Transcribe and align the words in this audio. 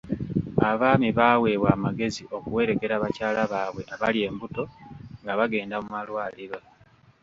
Abaami 0.69 1.09
baaweebwa 1.17 1.69
amagezi 1.77 2.23
okuwerekera 2.35 2.95
bakyala 3.03 3.41
baabwe 3.51 3.83
abali 3.93 4.19
embuto 4.29 4.63
nga 5.21 5.33
bagenda 5.39 5.75
mu 5.83 5.89
malwaliro. 5.95 6.59